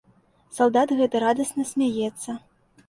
[0.59, 2.39] Салдат гэты радасна смяецца.